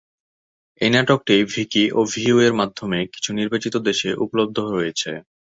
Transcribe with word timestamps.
এই 0.81 0.89
নাটকটি 0.89 1.35
ভিকি 1.51 1.83
ও 1.91 1.99
ভিউ 2.13 2.35
এর 2.45 2.53
মাধ্যমে 2.53 2.99
কিছু 3.13 3.29
নির্বাচিত 3.39 3.75
দেশে 3.87 4.09
উপলব্ধ 4.23 4.57
রয়েছে। 4.67 5.11